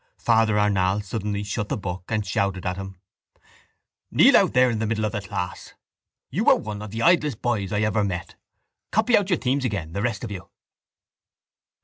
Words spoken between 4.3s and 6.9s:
out there in the middle of the class. You are one of